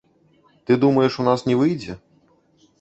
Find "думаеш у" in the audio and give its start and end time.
0.85-1.27